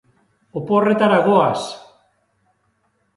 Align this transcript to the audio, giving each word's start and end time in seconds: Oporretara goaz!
Oporretara 0.61 1.19
goaz! 1.27 1.59